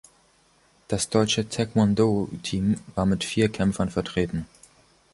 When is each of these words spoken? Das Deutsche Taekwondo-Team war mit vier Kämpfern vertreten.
Das 0.87 1.09
Deutsche 1.11 1.47
Taekwondo-Team 1.47 2.79
war 2.95 3.05
mit 3.05 3.23
vier 3.23 3.49
Kämpfern 3.49 3.91
vertreten. 3.91 4.47